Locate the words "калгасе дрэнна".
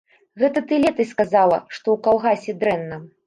2.07-3.01